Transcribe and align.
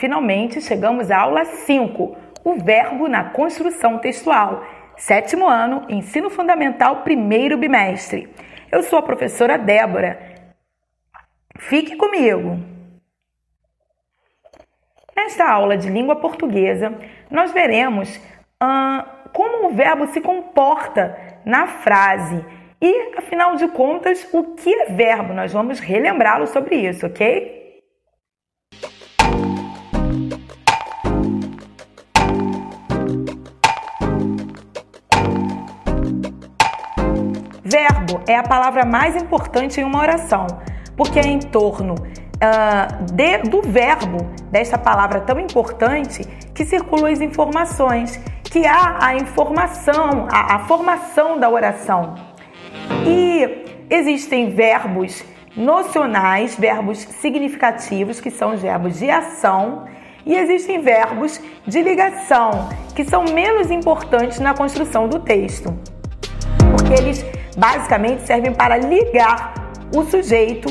finalmente 0.00 0.62
chegamos 0.62 1.10
à 1.10 1.18
aula 1.20 1.44
5, 1.44 2.16
o 2.42 2.54
verbo 2.54 3.06
na 3.06 3.24
construção 3.24 3.98
textual. 3.98 4.64
Sétimo 4.96 5.46
ano, 5.46 5.84
ensino 5.90 6.30
fundamental, 6.30 7.02
primeiro 7.02 7.58
bimestre. 7.58 8.28
Eu 8.72 8.82
sou 8.82 8.98
a 8.98 9.02
professora 9.02 9.58
Débora. 9.58 10.18
Fique 11.58 11.96
comigo. 11.96 12.58
Nesta 15.14 15.46
aula 15.46 15.76
de 15.76 15.90
língua 15.90 16.16
portuguesa, 16.16 16.94
nós 17.30 17.52
veremos 17.52 18.18
como 19.34 19.68
o 19.68 19.74
verbo 19.74 20.06
se 20.06 20.20
comporta 20.22 21.16
na 21.44 21.66
frase 21.66 22.42
e, 22.80 23.18
afinal 23.18 23.54
de 23.56 23.68
contas, 23.68 24.26
o 24.32 24.54
que 24.54 24.74
é 24.74 24.86
verbo? 24.86 25.34
Nós 25.34 25.52
vamos 25.52 25.78
relembrá-lo 25.78 26.46
sobre 26.46 26.76
isso, 26.76 27.06
ok? 27.06 27.59
Verbo 37.70 38.20
é 38.26 38.34
a 38.36 38.42
palavra 38.42 38.84
mais 38.84 39.14
importante 39.14 39.80
em 39.80 39.84
uma 39.84 40.00
oração, 40.00 40.46
porque 40.96 41.20
é 41.20 41.26
em 41.26 41.38
torno 41.38 41.94
uh, 41.94 43.12
de, 43.12 43.38
do 43.48 43.62
verbo, 43.62 44.28
desta 44.50 44.76
palavra 44.76 45.20
tão 45.20 45.38
importante, 45.38 46.24
que 46.52 46.64
circulam 46.64 47.12
as 47.12 47.20
informações, 47.20 48.18
que 48.42 48.66
há 48.66 48.98
a 49.00 49.14
informação, 49.14 50.26
a, 50.32 50.56
a 50.56 50.58
formação 50.60 51.38
da 51.38 51.48
oração. 51.48 52.16
E 53.06 53.64
existem 53.88 54.50
verbos 54.50 55.22
nocionais, 55.56 56.56
verbos 56.56 56.98
significativos, 56.98 58.20
que 58.20 58.32
são 58.32 58.54
os 58.54 58.62
verbos 58.62 58.98
de 58.98 59.08
ação, 59.08 59.84
e 60.26 60.34
existem 60.34 60.80
verbos 60.80 61.40
de 61.64 61.80
ligação, 61.82 62.68
que 62.96 63.04
são 63.04 63.24
menos 63.26 63.70
importantes 63.70 64.40
na 64.40 64.54
construção 64.54 65.08
do 65.08 65.20
texto, 65.20 65.72
porque 66.76 66.94
eles 66.94 67.24
basicamente 67.56 68.22
servem 68.26 68.52
para 68.52 68.76
ligar 68.76 69.54
o 69.94 70.04
sujeito 70.04 70.68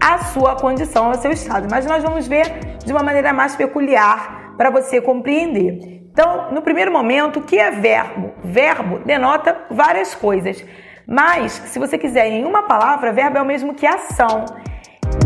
à 0.00 0.18
sua 0.18 0.56
condição, 0.56 1.06
ao 1.06 1.14
seu 1.14 1.30
estado. 1.30 1.68
Mas 1.70 1.86
nós 1.86 2.02
vamos 2.02 2.26
ver 2.26 2.78
de 2.84 2.92
uma 2.92 3.02
maneira 3.02 3.32
mais 3.32 3.56
peculiar 3.56 4.54
para 4.56 4.70
você 4.70 5.00
compreender. 5.00 6.00
Então, 6.12 6.52
no 6.52 6.62
primeiro 6.62 6.92
momento, 6.92 7.38
o 7.38 7.42
que 7.42 7.58
é 7.58 7.70
verbo? 7.70 8.32
Verbo 8.42 8.98
denota 9.00 9.56
várias 9.70 10.14
coisas. 10.14 10.64
Mas, 11.06 11.52
se 11.52 11.78
você 11.78 11.96
quiser 11.96 12.26
em 12.26 12.44
uma 12.44 12.64
palavra, 12.64 13.12
verbo 13.12 13.38
é 13.38 13.42
o 13.42 13.46
mesmo 13.46 13.74
que 13.74 13.86
ação. 13.86 14.44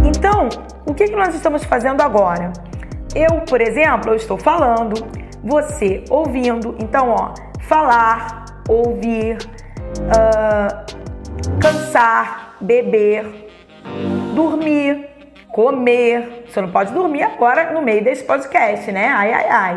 Então, 0.05 0.49
o 0.87 0.95
que, 0.95 1.05
que 1.05 1.17
nós 1.17 1.35
estamos 1.35 1.65
fazendo 1.65 2.01
agora? 2.01 2.53
Eu, 3.15 3.43
por 3.43 3.61
exemplo, 3.61 4.11
eu 4.11 4.17
estou 4.17 4.37
falando, 4.37 4.95
você 5.43 6.05
ouvindo. 6.11 6.77
Então, 6.79 7.11
ó, 7.11 7.35
falar, 7.63 8.45
ouvir, 8.69 9.39
uh, 10.11 11.59
cansar, 11.61 12.57
beber, 12.61 13.51
dormir, 14.35 15.09
comer. 15.49 16.45
Você 16.49 16.61
não 16.61 16.71
pode 16.71 16.93
dormir 16.93 17.23
agora 17.23 17.73
no 17.73 17.83
meio 17.83 18.03
desse 18.03 18.25
podcast, 18.25 18.91
né? 18.91 19.09
Ai, 19.09 19.33
ai, 19.33 19.49
ai. 19.49 19.77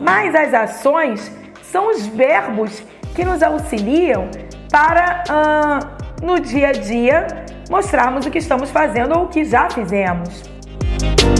Mas 0.00 0.34
as 0.34 0.54
ações 0.54 1.30
são 1.62 1.90
os 1.90 2.06
verbos 2.06 2.82
que 3.14 3.24
nos 3.24 3.42
auxiliam 3.42 4.28
para 4.70 5.24
uh, 5.28 6.24
no 6.24 6.38
dia 6.40 6.68
a 6.68 6.72
dia 6.72 7.26
mostrarmos 7.68 8.26
o 8.26 8.30
que 8.30 8.38
estamos 8.38 8.70
fazendo 8.70 9.16
ou 9.16 9.24
o 9.24 9.28
que 9.28 9.44
já 9.44 9.68
fizemos. 9.70 10.42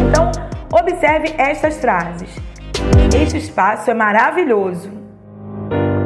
Então, 0.00 0.31
observe 0.72 1.34
estas 1.39 1.78
frases. 1.78 2.34
Este 3.15 3.39
espaço 3.39 3.91
é 3.91 3.95
maravilhoso. 3.95 4.91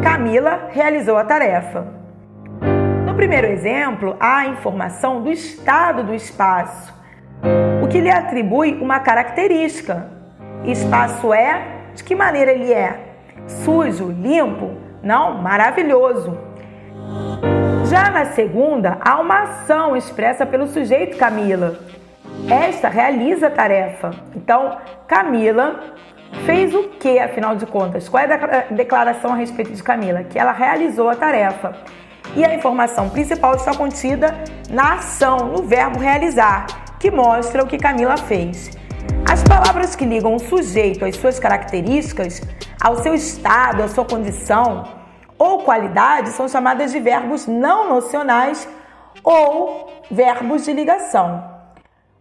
Camila 0.02 0.68
realizou 0.70 1.16
a 1.16 1.24
tarefa. 1.24 2.03
No 3.14 3.18
primeiro 3.18 3.46
exemplo, 3.46 4.16
há 4.18 4.46
informação 4.46 5.22
do 5.22 5.30
estado 5.30 6.02
do 6.02 6.12
espaço, 6.12 6.92
o 7.80 7.86
que 7.86 8.00
lhe 8.00 8.10
atribui 8.10 8.76
uma 8.82 8.98
característica. 8.98 10.08
Espaço 10.64 11.32
é 11.32 11.62
de 11.94 12.02
que 12.02 12.12
maneira 12.16 12.50
ele 12.50 12.72
é? 12.72 13.14
Sujo, 13.46 14.10
limpo? 14.10 14.72
Não, 15.00 15.40
maravilhoso. 15.40 16.36
Já 17.88 18.10
na 18.10 18.24
segunda, 18.32 18.98
há 19.00 19.20
uma 19.20 19.42
ação 19.42 19.96
expressa 19.96 20.44
pelo 20.44 20.66
sujeito 20.66 21.16
Camila. 21.16 21.78
Esta 22.50 22.88
realiza 22.88 23.46
a 23.46 23.50
tarefa. 23.50 24.10
Então, 24.34 24.76
Camila 25.06 25.94
fez 26.44 26.74
o 26.74 26.88
que, 26.98 27.20
afinal 27.20 27.54
de 27.54 27.64
contas? 27.64 28.08
Qual 28.08 28.20
é 28.20 28.26
a 28.26 28.74
declaração 28.74 29.32
a 29.32 29.36
respeito 29.36 29.70
de 29.70 29.84
Camila? 29.84 30.24
Que 30.24 30.36
ela 30.36 30.50
realizou 30.50 31.08
a 31.08 31.14
tarefa. 31.14 31.76
E 32.36 32.44
a 32.44 32.52
informação 32.52 33.08
principal 33.10 33.54
está 33.54 33.76
contida 33.76 34.34
na 34.68 34.94
ação, 34.94 35.38
no 35.52 35.62
verbo 35.62 36.00
realizar, 36.00 36.66
que 36.98 37.10
mostra 37.10 37.62
o 37.62 37.66
que 37.66 37.78
Camila 37.78 38.16
fez. 38.16 38.70
As 39.30 39.44
palavras 39.44 39.94
que 39.94 40.04
ligam 40.04 40.34
o 40.34 40.40
sujeito 40.40 41.04
às 41.04 41.16
suas 41.16 41.38
características, 41.38 42.42
ao 42.82 42.96
seu 42.96 43.14
estado, 43.14 43.84
à 43.84 43.88
sua 43.88 44.04
condição, 44.04 44.84
ou 45.38 45.62
qualidade 45.62 46.30
são 46.30 46.48
chamadas 46.48 46.90
de 46.90 46.98
verbos 46.98 47.46
não 47.46 47.88
nocionais 47.88 48.68
ou 49.22 49.92
verbos 50.10 50.64
de 50.64 50.72
ligação. 50.72 51.44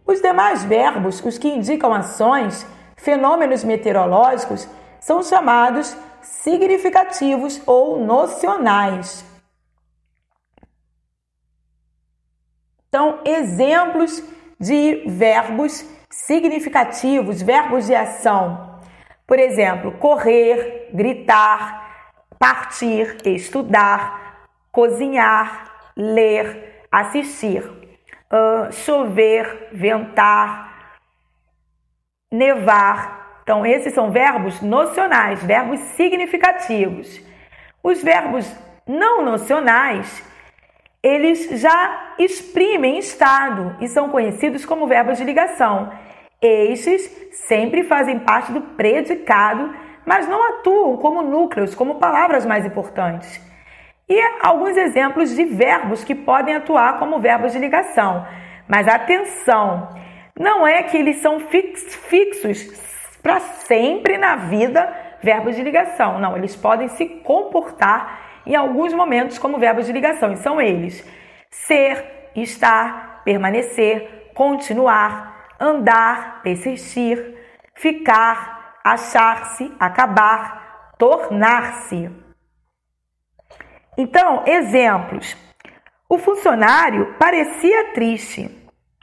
Os 0.06 0.20
demais 0.20 0.64
verbos, 0.64 1.20
os 1.24 1.38
que 1.38 1.48
indicam 1.48 1.92
ações, 1.92 2.64
fenômenos 2.96 3.64
meteorológicos, 3.64 4.68
são 5.00 5.22
chamados 5.22 5.96
significativos 6.22 7.60
ou 7.66 7.98
nocionais. 7.98 9.33
Então, 12.94 13.18
exemplos 13.24 14.22
de 14.56 15.02
verbos 15.08 15.84
significativos, 16.08 17.42
verbos 17.42 17.86
de 17.88 17.94
ação. 17.96 18.78
Por 19.26 19.36
exemplo, 19.36 19.90
correr, 19.98 20.90
gritar, 20.94 22.20
partir, 22.38 23.16
estudar, 23.26 24.46
cozinhar, 24.70 25.72
ler, 25.96 26.86
assistir, 26.88 27.64
uh, 27.64 28.72
chover, 28.72 29.70
ventar, 29.72 31.00
nevar. 32.30 33.40
Então, 33.42 33.66
esses 33.66 33.92
são 33.92 34.12
verbos 34.12 34.60
nocionais, 34.60 35.42
verbos 35.42 35.80
significativos. 35.96 37.20
Os 37.82 38.00
verbos 38.00 38.48
não 38.86 39.24
nocionais, 39.24 40.32
eles 41.06 41.60
já 41.60 42.14
exprimem 42.18 42.98
estado 42.98 43.76
e 43.80 43.88
são 43.88 44.08
conhecidos 44.08 44.64
como 44.64 44.86
verbos 44.86 45.18
de 45.18 45.24
ligação. 45.24 45.92
Estes 46.40 47.02
sempre 47.46 47.84
fazem 47.84 48.18
parte 48.18 48.52
do 48.52 48.60
predicado 48.60 49.84
mas 50.04 50.28
não 50.28 50.42
atuam 50.50 50.96
como 50.96 51.22
núcleos, 51.22 51.74
como 51.74 51.96
palavras 51.96 52.44
mais 52.44 52.66
importantes. 52.66 53.40
E 54.08 54.20
alguns 54.42 54.76
exemplos 54.76 55.34
de 55.34 55.44
verbos 55.44 56.04
que 56.04 56.14
podem 56.14 56.54
atuar 56.54 56.98
como 56.98 57.18
verbos 57.18 57.52
de 57.52 57.58
ligação. 57.58 58.26
Mas 58.68 58.86
atenção, 58.86 59.88
não 60.38 60.66
é 60.66 60.82
que 60.82 60.96
eles 60.96 61.16
são 61.16 61.40
fix, 61.40 61.94
fixos 61.94 63.18
para 63.22 63.40
sempre 63.40 64.18
na 64.18 64.36
vida 64.36 64.94
verbos 65.22 65.56
de 65.56 65.62
ligação. 65.62 66.18
Não, 66.18 66.36
eles 66.36 66.54
podem 66.54 66.88
se 66.88 67.06
comportar 67.06 68.23
em 68.46 68.54
alguns 68.54 68.92
momentos 68.92 69.38
como 69.38 69.58
verbos 69.58 69.86
de 69.86 69.92
ligação. 69.92 70.32
E 70.32 70.36
são 70.38 70.60
eles: 70.60 71.04
ser, 71.50 72.30
estar, 72.34 73.22
permanecer, 73.24 74.30
continuar, 74.34 75.46
andar, 75.60 76.42
persistir, 76.42 77.36
ficar, 77.74 78.76
achar-se, 78.84 79.72
acabar, 79.78 80.94
tornar-se. 80.98 82.10
Então, 83.96 84.42
exemplos. 84.46 85.36
O 86.08 86.18
funcionário 86.18 87.14
parecia 87.18 87.92
triste. 87.92 88.50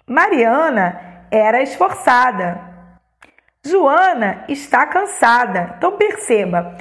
Mariana 0.08 1.28
era 1.32 1.62
esforçada. 1.62 2.72
Joana 3.66 4.44
está 4.48 4.86
cansada. 4.88 5.76
Então 5.78 5.98
perceba, 5.98 6.76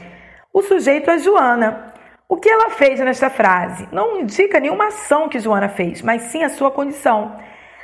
o 0.53 0.63
sujeito 0.63 1.11
é 1.11 1.19
Joana. 1.19 1.93
O 2.31 2.37
que 2.37 2.49
ela 2.49 2.71
fez 2.71 3.01
nesta 3.01 3.29
frase? 3.29 3.89
Não 3.91 4.21
indica 4.21 4.61
nenhuma 4.61 4.87
ação 4.87 5.29
que 5.29 5.41
Joana 5.41 5.69
fez, 5.69 6.01
mas 6.01 6.23
sim 6.23 6.45
a 6.45 6.49
sua 6.49 6.71
condição, 6.71 7.37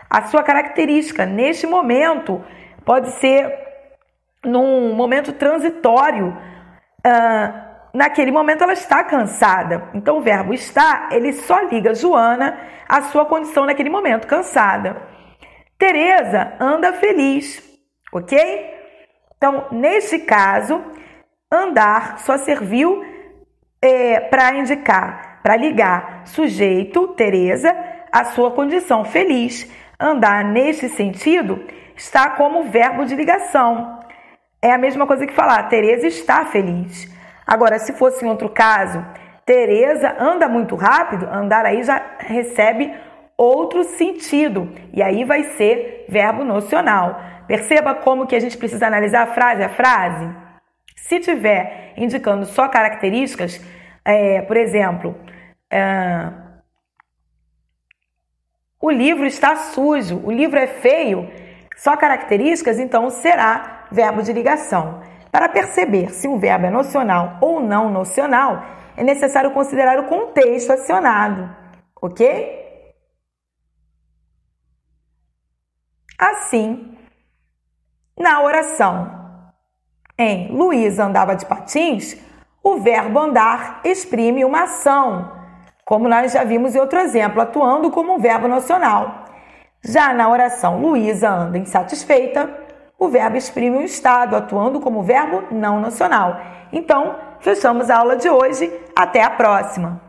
a 0.09 0.23
sua 0.27 0.45
característica. 0.45 1.27
Neste 1.27 1.67
momento, 1.67 2.45
pode 2.85 3.11
ser 3.15 3.53
num 4.45 4.95
momento 4.95 5.33
transitório. 5.33 6.29
Uh, 7.05 7.67
naquele 7.93 8.31
momento 8.31 8.63
ela 8.63 8.75
está 8.75 9.03
cansada. 9.03 9.91
Então 9.93 10.19
o 10.19 10.23
verbo 10.23 10.55
está, 10.55 11.09
ele 11.11 11.33
só 11.33 11.63
liga 11.63 11.93
Joana 11.93 12.57
à 12.89 13.03
sua 13.03 13.27
condição 13.27 13.67
naquele 13.67 13.91
momento, 13.91 14.29
cansada. 14.29 14.97
Teresa 15.77 16.53
anda 16.61 16.93
feliz, 16.93 17.61
ok? 18.13 18.39
Então, 19.37 19.67
neste 19.73 20.21
caso, 20.21 20.81
andar 21.51 22.21
só 22.21 22.39
serviu 22.39 23.16
é, 23.87 24.19
para 24.19 24.53
indicar, 24.57 25.39
para 25.45 25.57
ligar 25.57 26.23
sujeito, 26.25 27.09
Teresa, 27.09 27.73
a 28.11 28.25
sua 28.25 28.51
condição 28.51 29.05
feliz. 29.05 29.71
Andar 29.99 30.45
nesse 30.45 30.89
sentido 30.89 31.65
está 31.95 32.31
como 32.31 32.65
verbo 32.65 33.05
de 33.05 33.15
ligação. 33.15 34.01
É 34.61 34.73
a 34.73 34.79
mesma 34.79 35.07
coisa 35.07 35.25
que 35.25 35.33
falar, 35.33 35.63
Teresa 35.69 36.07
está 36.09 36.45
feliz. 36.47 37.09
Agora, 37.47 37.79
se 37.79 37.93
fosse 37.93 38.25
em 38.25 38.29
outro 38.29 38.49
caso, 38.49 39.05
Teresa 39.45 40.17
anda 40.19 40.49
muito 40.49 40.75
rápido, 40.75 41.29
andar 41.31 41.65
aí 41.65 41.85
já 41.85 42.03
recebe 42.19 42.93
outro 43.37 43.85
sentido. 43.85 44.69
E 44.93 45.01
aí 45.01 45.23
vai 45.23 45.45
ser 45.57 46.07
verbo 46.09 46.43
nocional. 46.43 47.21
Perceba 47.47 47.95
como 47.95 48.27
que 48.27 48.35
a 48.35 48.41
gente 48.41 48.59
precisa 48.59 48.89
analisar 48.89 49.23
a 49.23 49.33
frase 49.33 49.63
a 49.63 49.69
frase? 49.69 50.29
Se 50.97 51.21
tiver 51.21 51.93
indicando 51.97 52.45
só 52.47 52.69
características, 52.69 53.61
é, 54.07 54.41
por 54.43 54.57
exemplo, 54.57 55.17
é, 55.69 56.33
o 58.81 58.89
livro 58.89 59.27
está 59.27 59.57
sujo, 59.57 60.21
o 60.25 60.31
livro 60.31 60.57
é 60.57 60.69
feio, 60.69 61.29
só 61.77 61.97
características, 61.97 62.79
então 62.79 63.11
será 63.11 63.89
verbo 63.91 64.23
de 64.23 64.33
ligação. 64.33 65.03
Para 65.33 65.49
perceber 65.49 66.11
se 66.11 66.29
um 66.29 66.39
verbo 66.39 66.67
é 66.67 66.71
nocional 66.71 67.39
ou 67.41 67.59
não 67.61 67.91
nocional, 67.91 68.63
é 68.97 69.03
necessário 69.03 69.51
considerar 69.51 69.99
o 69.99 70.07
contexto 70.07 70.71
acionado, 70.71 71.55
ok? 72.01 72.95
Assim, 76.17 76.97
na 78.17 78.41
oração 78.41 79.53
em 80.17 80.51
Luísa 80.53 81.05
andava 81.05 81.35
de 81.35 81.45
patins, 81.45 82.15
o 82.67 82.79
verbo 82.79 83.21
andar 83.21 83.81
exprime 83.85 84.45
uma 84.45 84.65
ação, 84.65 85.31
como 85.85 86.09
nós 86.09 86.33
já 86.33 86.43
vimos 86.43 86.75
em 86.75 86.81
outro 86.81 86.99
exemplo, 86.99 87.41
atuando 87.41 87.93
como 87.93 88.13
um 88.13 88.19
verbo 88.19 88.49
nocional. 88.49 89.25
Já 89.85 90.13
na 90.13 90.29
oração 90.29 90.81
Luísa 90.81 91.31
anda 91.31 91.59
insatisfeita, 91.59 92.51
o 92.99 93.07
verbo 93.07 93.37
exprime 93.37 93.77
um 93.77 93.85
estado, 93.85 94.35
atuando 94.35 94.81
como 94.81 95.05
verbo 95.05 95.45
não 95.49 95.79
nocional. 95.79 96.41
Então, 96.73 97.15
fechamos 97.39 97.89
a 97.89 97.99
aula 97.99 98.17
de 98.17 98.29
hoje. 98.29 98.69
Até 98.97 99.23
a 99.23 99.31
próxima! 99.31 100.06